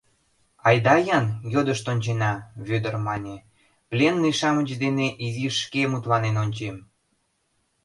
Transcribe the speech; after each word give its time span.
—Айда-ян 0.67 1.25
йодышт 1.53 1.85
ончена,— 1.91 2.33
Вӧдыр 2.67 2.95
мане,— 3.07 3.35
пленный-шамыч 3.89 4.69
дене 4.83 5.07
изиш 5.25 5.55
шке 5.63 5.81
мутланен 5.91 6.35
ончем. 6.43 6.75